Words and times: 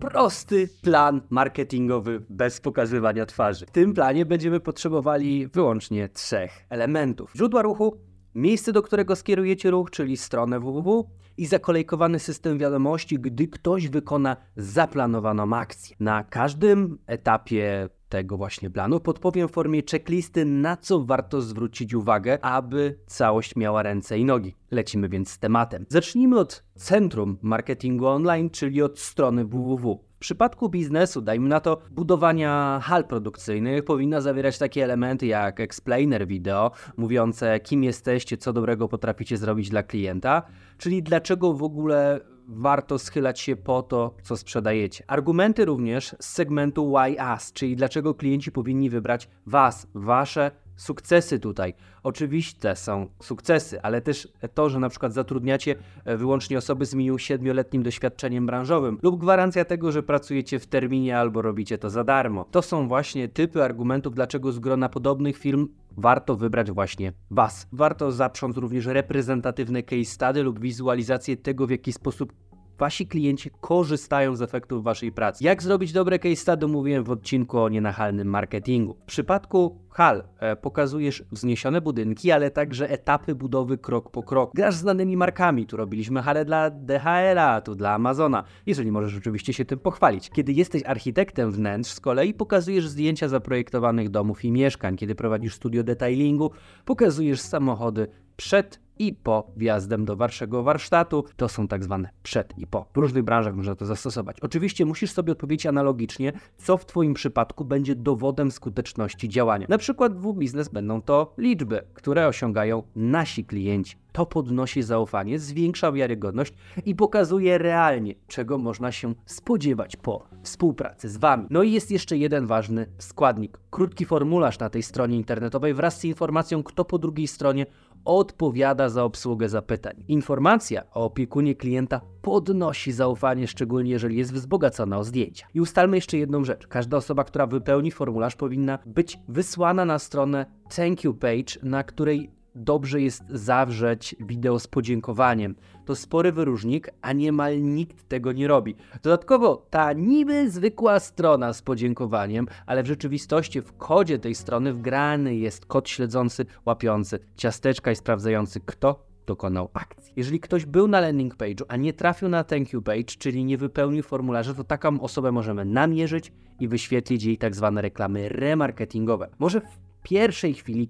Prosty 0.00 0.68
plan 0.82 1.20
marketingowy 1.30 2.22
bez 2.28 2.60
pokazywania 2.60 3.26
twarzy. 3.26 3.66
W 3.66 3.70
tym 3.70 3.94
planie 3.94 4.26
będziemy 4.26 4.60
potrzebowali 4.60 5.46
wyłącznie 5.46 6.08
trzech 6.08 6.66
elementów: 6.68 7.32
źródła 7.36 7.62
ruchu, 7.62 8.00
miejsce, 8.34 8.72
do 8.72 8.82
którego 8.82 9.16
skierujecie 9.16 9.70
ruch, 9.70 9.90
czyli 9.90 10.16
stronę 10.16 10.60
www 10.60 11.10
i 11.36 11.46
zakolejkowany 11.46 12.18
system 12.18 12.58
wiadomości, 12.58 13.18
gdy 13.18 13.48
ktoś 13.48 13.88
wykona 13.88 14.36
zaplanowaną 14.56 15.56
akcję. 15.56 15.96
Na 16.00 16.24
każdym 16.24 16.98
etapie 17.06 17.88
tego 18.10 18.36
właśnie 18.36 18.70
planu 18.70 19.00
podpowiem 19.00 19.48
w 19.48 19.52
formie 19.52 19.82
checklisty, 19.90 20.44
na 20.44 20.76
co 20.76 21.04
warto 21.04 21.40
zwrócić 21.40 21.94
uwagę, 21.94 22.44
aby 22.44 22.98
całość 23.06 23.56
miała 23.56 23.82
ręce 23.82 24.18
i 24.18 24.24
nogi. 24.24 24.54
Lecimy 24.70 25.08
więc 25.08 25.30
z 25.30 25.38
tematem. 25.38 25.86
Zacznijmy 25.88 26.38
od 26.38 26.64
centrum 26.74 27.38
marketingu 27.42 28.06
online, 28.06 28.50
czyli 28.50 28.82
od 28.82 28.98
strony 28.98 29.44
www. 29.44 30.04
W 30.16 30.18
przypadku 30.20 30.68
biznesu, 30.68 31.20
dajmy 31.20 31.48
na 31.48 31.60
to, 31.60 31.78
budowania 31.90 32.80
hal 32.82 33.04
produkcyjnych 33.04 33.84
powinna 33.84 34.20
zawierać 34.20 34.58
takie 34.58 34.84
elementy 34.84 35.26
jak 35.26 35.60
explainer 35.60 36.26
wideo, 36.26 36.70
mówiące 36.96 37.60
kim 37.60 37.84
jesteście, 37.84 38.36
co 38.36 38.52
dobrego 38.52 38.88
potraficie 38.88 39.36
zrobić 39.36 39.70
dla 39.70 39.82
klienta, 39.82 40.42
czyli 40.78 41.02
dlaczego 41.02 41.52
w 41.52 41.62
ogóle 41.62 42.20
warto 42.50 42.98
schylać 42.98 43.40
się 43.40 43.56
po 43.56 43.82
to, 43.82 44.14
co 44.22 44.36
sprzedajecie. 44.36 45.04
Argumenty 45.06 45.64
również 45.64 46.16
z 46.20 46.26
segmentu 46.28 46.94
Why 46.94 47.16
Us, 47.32 47.52
czyli 47.52 47.76
dlaczego 47.76 48.14
klienci 48.14 48.52
powinni 48.52 48.90
wybrać 48.90 49.28
Was, 49.46 49.86
Wasze 49.94 50.50
sukcesy 50.80 51.38
tutaj. 51.38 51.74
Oczywiste 52.02 52.76
są 52.76 53.08
sukcesy, 53.22 53.82
ale 53.82 54.00
też 54.00 54.28
to, 54.54 54.68
że 54.68 54.78
na 54.78 54.88
przykład 54.88 55.12
zatrudniacie 55.12 55.74
e, 56.04 56.16
wyłącznie 56.16 56.58
osoby 56.58 56.86
z 56.86 56.94
minimum 56.94 57.18
7-letnim 57.18 57.82
doświadczeniem 57.82 58.46
branżowym 58.46 58.98
lub 59.02 59.20
gwarancja 59.20 59.64
tego, 59.64 59.92
że 59.92 60.02
pracujecie 60.02 60.58
w 60.58 60.66
terminie 60.66 61.18
albo 61.18 61.42
robicie 61.42 61.78
to 61.78 61.90
za 61.90 62.04
darmo. 62.04 62.44
To 62.50 62.62
są 62.62 62.88
właśnie 62.88 63.28
typy 63.28 63.64
argumentów, 63.64 64.14
dlaczego 64.14 64.52
z 64.52 64.58
grona 64.58 64.88
podobnych 64.88 65.38
firm 65.38 65.68
warto 66.00 66.36
wybrać 66.36 66.70
właśnie 66.70 67.12
Was. 67.30 67.68
Warto 67.72 68.12
zaprząc 68.12 68.56
również 68.56 68.86
reprezentatywne 68.86 69.82
case 69.82 70.04
study 70.04 70.42
lub 70.42 70.60
wizualizację 70.60 71.36
tego, 71.36 71.66
w 71.66 71.70
jaki 71.70 71.92
sposób 71.92 72.32
wasi 72.80 73.06
klienci 73.06 73.50
korzystają 73.60 74.36
z 74.36 74.42
efektów 74.42 74.84
waszej 74.84 75.12
pracy. 75.12 75.44
Jak 75.44 75.62
zrobić 75.62 75.92
dobre 75.92 76.18
case 76.18 76.36
study 76.36 76.66
mówiłem 76.66 77.04
w 77.04 77.10
odcinku 77.10 77.58
o 77.58 77.68
nienachalnym 77.68 78.28
marketingu. 78.28 78.94
W 78.94 79.04
przypadku 79.04 79.78
hal 79.90 80.24
e, 80.38 80.56
pokazujesz 80.56 81.24
wzniesione 81.32 81.80
budynki, 81.80 82.32
ale 82.32 82.50
także 82.50 82.90
etapy 82.90 83.34
budowy 83.34 83.78
krok 83.78 84.10
po 84.10 84.22
krok. 84.22 84.50
Grasz 84.54 84.74
z 84.74 84.78
znanymi 84.78 85.16
markami, 85.16 85.66
tu 85.66 85.76
robiliśmy 85.76 86.22
hale 86.22 86.44
dla 86.44 86.70
DHL-a, 86.70 87.60
tu 87.60 87.74
dla 87.74 87.94
Amazona, 87.94 88.44
jeżeli 88.66 88.92
możesz 88.92 89.16
oczywiście 89.16 89.52
się 89.52 89.64
tym 89.64 89.78
pochwalić. 89.78 90.30
Kiedy 90.30 90.52
jesteś 90.52 90.82
architektem 90.86 91.50
wnętrz, 91.50 91.90
z 91.90 92.00
kolei 92.00 92.34
pokazujesz 92.34 92.88
zdjęcia 92.88 93.28
zaprojektowanych 93.28 94.08
domów 94.08 94.44
i 94.44 94.52
mieszkań. 94.52 94.96
Kiedy 94.96 95.14
prowadzisz 95.14 95.54
studio 95.54 95.82
detailingu, 95.82 96.50
pokazujesz 96.84 97.40
samochody 97.40 98.06
przed 98.36 98.80
i 99.00 99.14
po 99.14 99.50
wjazdem 99.56 100.04
do 100.04 100.16
waszego 100.16 100.62
warsztatu. 100.62 101.24
To 101.36 101.48
są 101.48 101.68
tak 101.68 101.84
zwane 101.84 102.08
przed 102.22 102.58
i 102.58 102.66
po. 102.66 102.86
W 102.94 102.96
różnych 102.96 103.22
branżach 103.22 103.54
można 103.54 103.74
to 103.74 103.86
zastosować. 103.86 104.40
Oczywiście 104.40 104.86
musisz 104.86 105.12
sobie 105.12 105.32
odpowiedzieć 105.32 105.66
analogicznie, 105.66 106.32
co 106.56 106.76
w 106.76 106.86
Twoim 106.86 107.14
przypadku 107.14 107.64
będzie 107.64 107.94
dowodem 107.94 108.50
skuteczności 108.50 109.28
działania. 109.28 109.66
Na 109.68 109.78
przykład 109.78 110.16
w 110.16 110.34
biznes 110.34 110.68
będą 110.68 111.02
to 111.02 111.34
liczby, 111.38 111.82
które 111.94 112.26
osiągają 112.26 112.82
nasi 112.96 113.44
klienci. 113.44 113.96
To 114.12 114.26
podnosi 114.26 114.82
zaufanie, 114.82 115.38
zwiększa 115.38 115.92
wiarygodność 115.92 116.54
i 116.84 116.94
pokazuje 116.94 117.58
realnie, 117.58 118.14
czego 118.26 118.58
można 118.58 118.92
się 118.92 119.14
spodziewać 119.26 119.96
po 119.96 120.26
współpracy 120.42 121.08
z 121.08 121.16
Wami. 121.16 121.46
No 121.50 121.62
i 121.62 121.72
jest 121.72 121.90
jeszcze 121.90 122.16
jeden 122.16 122.46
ważny 122.46 122.86
składnik. 122.98 123.58
Krótki 123.70 124.04
formularz 124.04 124.58
na 124.58 124.70
tej 124.70 124.82
stronie 124.82 125.16
internetowej 125.16 125.74
wraz 125.74 126.00
z 126.00 126.04
informacją, 126.04 126.62
kto 126.62 126.84
po 126.84 126.98
drugiej 126.98 127.26
stronie 127.26 127.66
odpowiada 128.04 128.88
za 128.88 129.04
obsługę 129.04 129.48
zapytań. 129.48 130.04
Informacja 130.08 130.90
o 130.90 131.04
opiekunie 131.04 131.54
klienta 131.54 132.00
podnosi 132.22 132.92
zaufanie, 132.92 133.48
szczególnie 133.48 133.90
jeżeli 133.90 134.16
jest 134.16 134.32
wzbogacona 134.32 134.98
o 134.98 135.04
zdjęcia. 135.04 135.46
I 135.54 135.60
ustalmy 135.60 135.96
jeszcze 135.96 136.18
jedną 136.18 136.44
rzecz. 136.44 136.66
Każda 136.66 136.96
osoba, 136.96 137.24
która 137.24 137.46
wypełni 137.46 137.90
formularz, 137.90 138.36
powinna 138.36 138.78
być 138.86 139.18
wysłana 139.28 139.84
na 139.84 139.98
stronę 139.98 140.46
thank 140.76 141.04
you 141.04 141.14
page, 141.14 141.54
na 141.62 141.84
której 141.84 142.39
dobrze 142.54 143.00
jest 143.00 143.24
zawrzeć 143.28 144.16
wideo 144.20 144.58
z 144.58 144.66
podziękowaniem. 144.66 145.54
To 145.84 145.96
spory 145.96 146.32
wyróżnik, 146.32 146.90
a 147.02 147.12
niemal 147.12 147.62
nikt 147.62 148.08
tego 148.08 148.32
nie 148.32 148.48
robi. 148.48 148.76
Dodatkowo 149.02 149.66
ta 149.70 149.92
niby 149.92 150.50
zwykła 150.50 151.00
strona 151.00 151.52
z 151.52 151.62
podziękowaniem, 151.62 152.46
ale 152.66 152.82
w 152.82 152.86
rzeczywistości 152.86 153.60
w 153.60 153.72
kodzie 153.72 154.18
tej 154.18 154.34
strony 154.34 154.72
wgrany 154.74 155.36
jest 155.36 155.66
kod 155.66 155.88
śledzący, 155.88 156.46
łapiący 156.66 157.18
ciasteczka 157.36 157.92
i 157.92 157.96
sprawdzający 157.96 158.60
kto 158.60 159.10
dokonał 159.26 159.70
akcji. 159.74 160.12
Jeżeli 160.16 160.40
ktoś 160.40 160.66
był 160.66 160.88
na 160.88 161.00
landing 161.00 161.36
page'u, 161.36 161.62
a 161.68 161.76
nie 161.76 161.92
trafił 161.92 162.28
na 162.28 162.44
thank 162.44 162.72
you 162.72 162.82
page, 162.82 163.04
czyli 163.18 163.44
nie 163.44 163.58
wypełnił 163.58 164.02
formularza, 164.02 164.54
to 164.54 164.64
taką 164.64 165.00
osobę 165.00 165.32
możemy 165.32 165.64
namierzyć 165.64 166.32
i 166.60 166.68
wyświetlić 166.68 167.24
jej 167.24 167.38
tak 167.38 167.54
zwane 167.54 167.82
reklamy 167.82 168.28
remarketingowe. 168.28 169.28
Może 169.38 169.60
w 169.60 169.78
pierwszej 170.02 170.54
chwili 170.54 170.88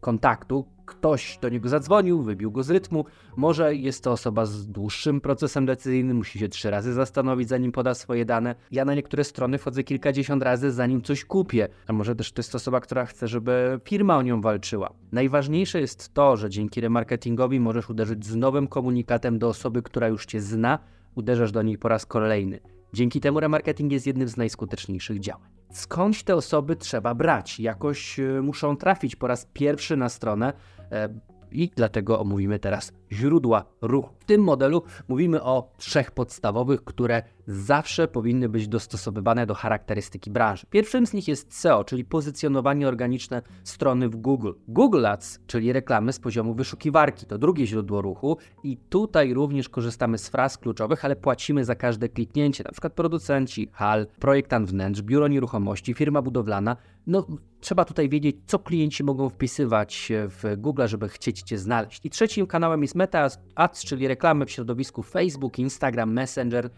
kontaktu 0.00 0.66
ktoś 0.90 1.38
do 1.42 1.48
niego 1.48 1.68
zadzwonił, 1.68 2.22
wybił 2.22 2.50
go 2.50 2.62
z 2.62 2.70
rytmu. 2.70 3.04
Może 3.36 3.74
jest 3.74 4.04
to 4.04 4.12
osoba 4.12 4.46
z 4.46 4.66
dłuższym 4.66 5.20
procesem 5.20 5.66
decyzyjnym, 5.66 6.16
musi 6.16 6.38
się 6.38 6.48
trzy 6.48 6.70
razy 6.70 6.92
zastanowić, 6.92 7.48
zanim 7.48 7.72
poda 7.72 7.94
swoje 7.94 8.24
dane. 8.24 8.54
Ja 8.70 8.84
na 8.84 8.94
niektóre 8.94 9.24
strony 9.24 9.58
wchodzę 9.58 9.84
kilkadziesiąt 9.84 10.42
razy, 10.42 10.72
zanim 10.72 11.02
coś 11.02 11.24
kupię. 11.24 11.68
A 11.86 11.92
może 11.92 12.16
też 12.16 12.32
to 12.32 12.40
jest 12.40 12.54
osoba, 12.54 12.80
która 12.80 13.06
chce, 13.06 13.28
żeby 13.28 13.80
firma 13.84 14.16
o 14.16 14.22
nią 14.22 14.40
walczyła. 14.40 14.92
Najważniejsze 15.12 15.80
jest 15.80 16.14
to, 16.14 16.36
że 16.36 16.50
dzięki 16.50 16.80
remarketingowi 16.80 17.60
możesz 17.60 17.90
uderzyć 17.90 18.26
z 18.26 18.36
nowym 18.36 18.68
komunikatem 18.68 19.38
do 19.38 19.48
osoby, 19.48 19.82
która 19.82 20.08
już 20.08 20.26
cię 20.26 20.40
zna, 20.40 20.78
uderzasz 21.14 21.52
do 21.52 21.62
niej 21.62 21.78
po 21.78 21.88
raz 21.88 22.06
kolejny. 22.06 22.60
Dzięki 22.92 23.20
temu 23.20 23.40
remarketing 23.40 23.92
jest 23.92 24.06
jednym 24.06 24.28
z 24.28 24.36
najskuteczniejszych 24.36 25.20
działań 25.20 25.49
skądś 25.70 26.22
te 26.22 26.36
osoby 26.36 26.76
trzeba 26.76 27.14
brać. 27.14 27.60
Jakoś 27.60 28.20
e, 28.20 28.42
muszą 28.42 28.76
trafić 28.76 29.16
po 29.16 29.26
raz 29.26 29.46
pierwszy 29.52 29.96
na 29.96 30.08
stronę 30.08 30.52
e, 30.92 31.08
i 31.52 31.70
dlatego 31.76 32.20
omówimy 32.20 32.58
teraz 32.58 32.92
źródła 33.12 33.64
ruchu. 33.82 34.14
W 34.18 34.24
tym 34.24 34.42
modelu 34.42 34.82
mówimy 35.08 35.42
o 35.42 35.72
trzech 35.76 36.10
podstawowych, 36.10 36.84
które 36.84 37.22
zawsze 37.50 38.08
powinny 38.08 38.48
być 38.48 38.68
dostosowywane 38.68 39.46
do 39.46 39.54
charakterystyki 39.54 40.30
branży. 40.30 40.66
Pierwszym 40.70 41.06
z 41.06 41.12
nich 41.12 41.28
jest 41.28 41.54
SEO, 41.54 41.84
czyli 41.84 42.04
pozycjonowanie 42.04 42.88
organiczne 42.88 43.42
strony 43.64 44.08
w 44.08 44.16
Google. 44.16 44.52
Google 44.68 45.06
Ads, 45.06 45.40
czyli 45.46 45.72
reklamy 45.72 46.12
z 46.12 46.18
poziomu 46.18 46.54
wyszukiwarki, 46.54 47.26
to 47.26 47.38
drugie 47.38 47.66
źródło 47.66 48.02
ruchu 48.02 48.36
i 48.64 48.76
tutaj 48.76 49.34
również 49.34 49.68
korzystamy 49.68 50.18
z 50.18 50.28
fraz 50.28 50.58
kluczowych, 50.58 51.04
ale 51.04 51.16
płacimy 51.16 51.64
za 51.64 51.74
każde 51.74 52.08
kliknięcie, 52.08 52.64
na 52.64 52.72
przykład 52.72 52.92
producenci, 52.92 53.68
hal, 53.72 54.06
projektant 54.18 54.70
wnętrz, 54.70 55.02
biuro 55.02 55.28
nieruchomości, 55.28 55.94
firma 55.94 56.22
budowlana. 56.22 56.76
No, 57.06 57.26
trzeba 57.60 57.84
tutaj 57.84 58.08
wiedzieć, 58.08 58.36
co 58.46 58.58
klienci 58.58 59.04
mogą 59.04 59.28
wpisywać 59.28 60.12
w 60.12 60.56
Google, 60.56 60.86
żeby 60.86 61.08
chcieć 61.08 61.42
Cię 61.42 61.58
znaleźć. 61.58 62.00
I 62.04 62.10
trzecim 62.10 62.46
kanałem 62.46 62.82
jest 62.82 62.94
Meta 62.94 63.28
Ads, 63.54 63.84
czyli 63.84 64.08
reklamy 64.08 64.46
w 64.46 64.50
środowisku 64.50 65.02
Facebook, 65.02 65.58
Instagram, 65.58 66.12
Messenger, 66.12 66.70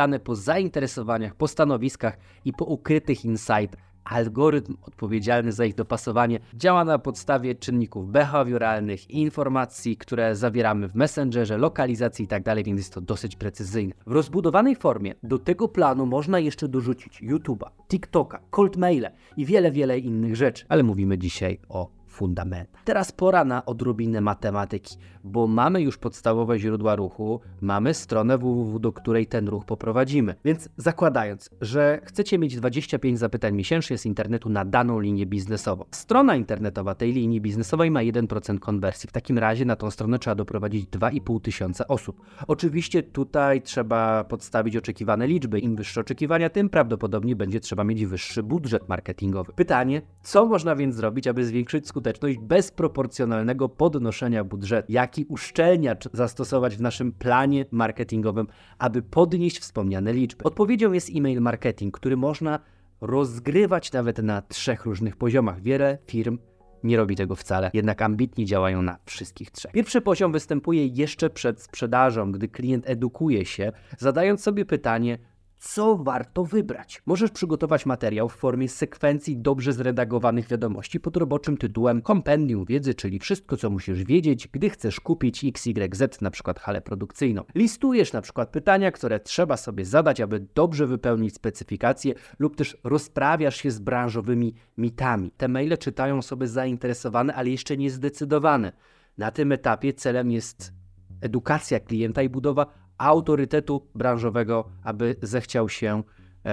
wyświetlane 0.00 0.20
po 0.20 0.36
zainteresowaniach, 0.36 1.34
po 1.34 1.48
stanowiskach 1.48 2.18
i 2.44 2.52
po 2.52 2.64
ukrytych 2.64 3.24
insightach. 3.24 3.90
Algorytm 4.04 4.76
odpowiedzialny 4.82 5.52
za 5.52 5.64
ich 5.64 5.74
dopasowanie 5.74 6.40
działa 6.54 6.84
na 6.84 6.98
podstawie 6.98 7.54
czynników 7.54 8.10
behawioralnych, 8.10 9.10
informacji, 9.10 9.96
które 9.96 10.36
zawieramy 10.36 10.88
w 10.88 10.94
Messengerze, 10.94 11.58
lokalizacji 11.58 12.22
itd., 12.22 12.42
tak 12.44 12.64
więc 12.64 12.78
jest 12.78 12.94
to 12.94 13.00
dosyć 13.00 13.36
precyzyjne. 13.36 13.94
W 14.06 14.12
rozbudowanej 14.12 14.76
formie 14.76 15.14
do 15.22 15.38
tego 15.38 15.68
planu 15.68 16.06
można 16.06 16.38
jeszcze 16.38 16.68
dorzucić 16.68 17.22
YouTube'a, 17.22 17.70
TikToka, 17.88 18.40
cold 18.50 18.76
maile 18.76 19.10
i 19.36 19.44
wiele, 19.44 19.70
wiele 19.70 19.98
innych 19.98 20.36
rzeczy, 20.36 20.64
ale 20.68 20.82
mówimy 20.82 21.18
dzisiaj 21.18 21.58
o 21.68 21.99
fundament. 22.20 22.68
Teraz 22.84 23.12
pora 23.12 23.44
na 23.44 23.64
odrobinę 23.64 24.20
matematyki, 24.20 24.96
bo 25.24 25.46
mamy 25.46 25.82
już 25.82 25.98
podstawowe 25.98 26.58
źródła 26.58 26.96
ruchu, 26.96 27.40
mamy 27.60 27.94
stronę 27.94 28.38
www, 28.38 28.78
do 28.78 28.92
której 28.92 29.26
ten 29.26 29.48
ruch 29.48 29.64
poprowadzimy. 29.64 30.34
Więc 30.44 30.68
zakładając, 30.76 31.50
że 31.60 32.00
chcecie 32.04 32.38
mieć 32.38 32.56
25 32.56 33.18
zapytań 33.18 33.54
miesięcznie 33.54 33.98
z 33.98 34.06
internetu 34.06 34.48
na 34.48 34.64
daną 34.64 35.00
linię 35.00 35.26
biznesową. 35.26 35.84
Strona 35.90 36.36
internetowa 36.36 36.94
tej 36.94 37.12
linii 37.12 37.40
biznesowej 37.40 37.90
ma 37.90 38.00
1% 38.00 38.58
konwersji. 38.58 39.08
W 39.08 39.12
takim 39.12 39.38
razie 39.38 39.64
na 39.64 39.76
tą 39.76 39.90
stronę 39.90 40.18
trzeba 40.18 40.34
doprowadzić 40.34 40.86
2,5 40.86 41.40
tysiąca 41.40 41.86
osób. 41.88 42.20
Oczywiście 42.46 43.02
tutaj 43.02 43.62
trzeba 43.62 44.24
podstawić 44.24 44.76
oczekiwane 44.76 45.26
liczby. 45.26 45.58
Im 45.58 45.76
wyższe 45.76 46.00
oczekiwania, 46.00 46.50
tym 46.50 46.68
prawdopodobnie 46.68 47.36
będzie 47.36 47.60
trzeba 47.60 47.84
mieć 47.84 48.06
wyższy 48.06 48.42
budżet 48.42 48.88
marketingowy. 48.88 49.52
Pytanie, 49.52 50.02
co 50.22 50.46
można 50.46 50.76
więc 50.76 50.94
zrobić, 50.94 51.26
aby 51.26 51.44
zwiększyć 51.44 51.88
skuteczność 51.88 52.09
bez 52.40 52.70
proporcjonalnego 52.70 53.68
podnoszenia 53.68 54.44
budżetu? 54.44 54.92
Jaki 54.92 55.24
uszczelniacz 55.28 56.08
zastosować 56.12 56.76
w 56.76 56.80
naszym 56.80 57.12
planie 57.12 57.64
marketingowym, 57.70 58.46
aby 58.78 59.02
podnieść 59.02 59.58
wspomniane 59.58 60.12
liczby? 60.12 60.44
Odpowiedzią 60.44 60.92
jest 60.92 61.10
e-mail 61.14 61.40
marketing, 61.40 61.98
który 61.98 62.16
można 62.16 62.58
rozgrywać 63.00 63.92
nawet 63.92 64.18
na 64.18 64.42
trzech 64.42 64.84
różnych 64.84 65.16
poziomach. 65.16 65.62
Wiele 65.62 65.98
firm 66.06 66.38
nie 66.84 66.96
robi 66.96 67.16
tego 67.16 67.36
wcale, 67.36 67.70
jednak 67.74 68.02
ambitni 68.02 68.46
działają 68.46 68.82
na 68.82 68.98
wszystkich 69.04 69.50
trzech. 69.50 69.72
Pierwszy 69.72 70.00
poziom 70.00 70.32
występuje 70.32 70.86
jeszcze 70.86 71.30
przed 71.30 71.62
sprzedażą, 71.62 72.32
gdy 72.32 72.48
klient 72.48 72.88
edukuje 72.88 73.44
się, 73.44 73.72
zadając 73.98 74.42
sobie 74.42 74.64
pytanie, 74.64 75.18
co 75.60 75.96
warto 75.96 76.44
wybrać. 76.44 77.02
Możesz 77.06 77.30
przygotować 77.30 77.86
materiał 77.86 78.28
w 78.28 78.36
formie 78.36 78.68
sekwencji 78.68 79.38
dobrze 79.38 79.72
zredagowanych 79.72 80.48
wiadomości 80.48 81.00
pod 81.00 81.16
roboczym 81.16 81.56
tytułem 81.56 82.02
Kompendium 82.02 82.64
wiedzy, 82.64 82.94
czyli 82.94 83.18
wszystko, 83.18 83.56
co 83.56 83.70
musisz 83.70 84.04
wiedzieć, 84.04 84.48
gdy 84.48 84.70
chcesz 84.70 85.00
kupić 85.00 85.44
XYZ, 85.44 86.20
na 86.20 86.30
przykład 86.30 86.60
halę 86.60 86.80
produkcyjną. 86.80 87.44
Listujesz 87.54 88.12
na 88.12 88.20
przykład 88.20 88.50
pytania, 88.50 88.92
które 88.92 89.20
trzeba 89.20 89.56
sobie 89.56 89.84
zadać, 89.84 90.20
aby 90.20 90.46
dobrze 90.54 90.86
wypełnić 90.86 91.34
specyfikację 91.34 92.14
lub 92.38 92.56
też 92.56 92.76
rozprawiasz 92.84 93.56
się 93.56 93.70
z 93.70 93.78
branżowymi 93.78 94.54
mitami. 94.78 95.30
Te 95.30 95.48
maile 95.48 95.78
czytają 95.78 96.22
sobie 96.22 96.48
zainteresowane, 96.48 97.34
ale 97.34 97.50
jeszcze 97.50 97.76
niezdecydowane. 97.76 98.72
Na 99.18 99.30
tym 99.30 99.52
etapie 99.52 99.92
celem 99.92 100.30
jest 100.30 100.72
edukacja 101.20 101.80
klienta 101.80 102.22
i 102.22 102.28
budowa 102.28 102.66
autorytetu 103.00 103.86
branżowego, 103.94 104.64
aby 104.84 105.16
zechciał 105.22 105.68
się 105.68 106.02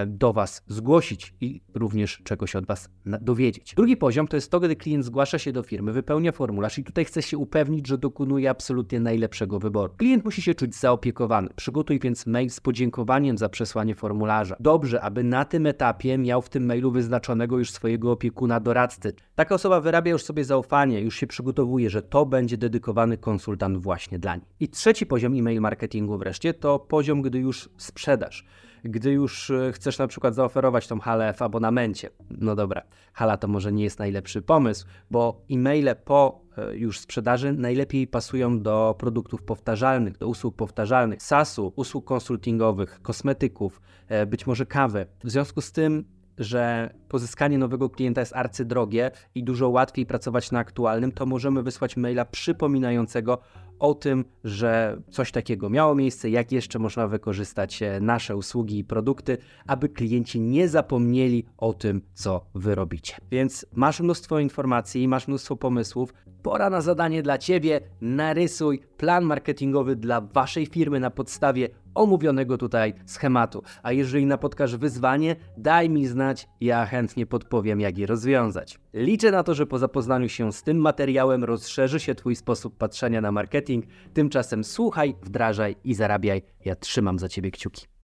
do 0.08 0.34
Was 0.34 0.64
zgłosić 0.68 1.34
i 1.42 1.62
również 1.74 2.22
czegoś 2.24 2.56
od 2.56 2.66
Was 2.66 2.90
dowiedzieć. 3.06 3.74
Drugi 3.76 3.98
poziom 3.98 4.28
to 4.28 4.38
jest 4.38 4.52
to, 4.52 4.60
gdy 4.60 4.76
klient 4.76 5.06
zgłasza 5.06 5.40
się 5.40 5.52
do 5.52 5.64
firmy, 5.64 5.94
wypełnia 5.94 6.32
formularz 6.32 6.80
i 6.80 6.84
tutaj 6.84 7.06
chce 7.06 7.22
się 7.22 7.38
upewnić, 7.38 7.88
że 7.88 7.98
dokonuje 7.98 8.50
absolutnie 8.50 9.00
najlepszego 9.00 9.60
wyboru. 9.60 9.94
Klient 9.98 10.26
musi 10.26 10.42
się 10.42 10.56
czuć 10.56 10.76
zaopiekowany. 10.76 11.50
Przygotuj 11.56 12.00
więc 12.00 12.26
mail 12.26 12.50
z 12.50 12.60
podziękowaniem 12.60 13.38
za 13.38 13.50
przesłanie 13.50 13.96
formularza. 13.96 14.56
Dobrze, 14.60 15.02
aby 15.02 15.24
na 15.24 15.46
tym 15.46 15.66
etapie 15.66 16.18
miał 16.18 16.42
w 16.42 16.50
tym 16.50 16.66
mailu 16.66 16.92
wyznaczonego 16.92 17.60
już 17.60 17.72
swojego 17.72 18.12
opiekuna 18.12 18.60
doradcy. 18.60 19.14
Taka 19.36 19.56
osoba 19.56 19.82
wyrabia 19.82 20.12
już 20.12 20.24
sobie 20.24 20.46
zaufanie, 20.46 21.02
już 21.02 21.16
się 21.16 21.28
przygotowuje, 21.28 21.90
że 21.90 22.02
to 22.02 22.26
będzie 22.26 22.58
dedykowany 22.58 23.18
konsultant 23.18 23.78
właśnie 23.78 24.20
dla 24.20 24.36
niej. 24.36 24.46
I 24.60 24.70
trzeci 24.70 25.06
poziom 25.06 25.34
e-mail 25.34 25.62
marketingu 25.62 26.18
wreszcie 26.18 26.54
to 26.54 26.80
poziom, 26.80 27.22
gdy 27.22 27.40
już 27.40 27.70
sprzedaż 27.78 28.46
gdy 28.84 29.12
już 29.12 29.50
e, 29.50 29.72
chcesz 29.72 29.98
na 29.98 30.08
przykład 30.08 30.36
zaoferować 30.36 30.88
tą 30.88 31.00
halę 31.00 31.34
w 31.34 31.42
abonamencie. 31.42 32.10
No 32.30 32.56
dobra, 32.56 32.82
hala 33.14 33.38
to 33.38 33.48
może 33.48 33.72
nie 33.72 33.84
jest 33.84 34.00
najlepszy 34.00 34.42
pomysł, 34.42 34.86
bo 35.12 35.42
e-maile 35.52 35.96
po 36.06 36.42
e, 36.58 36.78
już 36.78 37.00
sprzedaży 37.00 37.54
najlepiej 37.54 38.08
pasują 38.08 38.62
do 38.62 38.96
produktów 39.00 39.44
powtarzalnych, 39.44 40.18
do 40.18 40.28
usług 40.28 40.56
powtarzalnych, 40.56 41.24
SaaS-u, 41.24 41.74
usług 41.76 42.06
konsultingowych, 42.06 43.02
kosmetyków, 43.02 43.82
e, 44.08 44.26
być 44.26 44.48
może 44.48 44.66
kawy. 44.66 45.06
W 45.24 45.32
związku 45.32 45.62
z 45.62 45.72
tym 45.72 46.17
że 46.38 46.94
pozyskanie 47.10 47.58
nowego 47.58 47.90
klienta 47.90 48.22
jest 48.22 48.36
arcydrogie 48.36 49.12
i 49.36 49.44
dużo 49.44 49.70
łatwiej 49.70 50.06
pracować 50.06 50.52
na 50.52 50.60
aktualnym, 50.60 51.12
to 51.12 51.26
możemy 51.26 51.64
wysłać 51.64 51.98
maila 51.98 52.26
przypominającego 52.26 53.40
o 53.80 53.94
tym, 53.94 54.26
że 54.44 55.02
coś 55.10 55.32
takiego 55.32 55.70
miało 55.70 55.96
miejsce, 55.96 56.30
jak 56.30 56.52
jeszcze 56.52 56.80
można 56.80 57.08
wykorzystać 57.08 57.82
e, 57.82 58.00
nasze 58.00 58.36
usługi 58.36 58.80
i 58.80 58.84
produkty, 58.84 59.38
aby 59.68 59.90
klienci 59.90 60.40
nie 60.40 60.70
zapomnieli 60.70 61.46
o 61.58 61.74
tym, 61.74 62.02
co 62.14 62.46
wy 62.56 62.76
robicie. 62.76 63.16
Więc 63.32 63.66
masz 63.74 64.00
mnóstwo 64.00 64.40
informacji, 64.40 65.08
masz 65.08 65.28
mnóstwo 65.28 65.56
pomysłów. 65.56 66.14
Pora 66.44 66.70
na 66.70 66.82
zadanie 66.82 67.24
dla 67.24 67.38
ciebie. 67.38 67.82
Narysuj 68.02 68.80
plan 68.98 69.26
marketingowy 69.26 69.96
dla 69.96 70.22
waszej 70.22 70.66
firmy 70.66 71.00
na 71.00 71.10
podstawie 71.10 71.70
omówionego 71.98 72.58
tutaj 72.58 72.94
schematu. 73.06 73.64
A 73.84 73.92
jeżeli 73.92 74.26
napotkasz 74.26 74.76
wyzwanie, 74.76 75.36
daj 75.58 75.90
mi 75.90 76.08
znać, 76.08 76.48
ja 76.62 76.86
chętnie 76.86 77.26
podpowiem, 77.26 77.82
jak 77.82 77.98
je 77.98 78.06
rozwiązać. 78.06 78.80
Liczę 78.94 79.32
na 79.32 79.44
to, 79.44 79.54
że 79.54 79.66
po 79.66 79.80
zapoznaniu 79.80 80.30
się 80.30 80.54
z 80.54 80.64
tym 80.64 80.78
materiałem 80.78 81.44
rozszerzy 81.44 82.00
się 82.00 82.16
Twój 82.16 82.36
sposób 82.36 82.78
patrzenia 82.78 83.22
na 83.22 83.32
marketing. 83.32 83.86
Tymczasem 84.14 84.64
słuchaj, 84.64 85.16
wdrażaj 85.24 85.76
i 85.84 85.94
zarabiaj. 85.94 86.42
Ja 86.66 86.76
trzymam 86.76 87.20
za 87.20 87.30
Ciebie 87.30 87.52
kciuki. 87.52 87.88